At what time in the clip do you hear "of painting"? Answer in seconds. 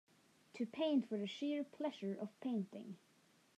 2.19-2.97